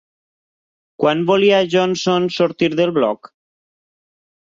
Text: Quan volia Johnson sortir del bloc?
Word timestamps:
Quan 1.03 1.21
volia 1.27 1.61
Johnson 1.75 2.29
sortir 2.41 2.73
del 2.75 2.97
bloc? 3.01 3.35